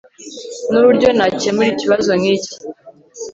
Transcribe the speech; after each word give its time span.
Nuburyo 0.69 1.09
nakemura 1.17 1.69
ikibazo 1.73 2.11
nkiki 2.19 2.53